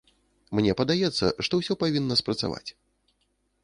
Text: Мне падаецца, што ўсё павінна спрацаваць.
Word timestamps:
Мне 0.59 0.71
падаецца, 0.79 1.25
што 1.49 1.53
ўсё 1.63 1.73
павінна 1.87 2.21
спрацаваць. 2.25 2.67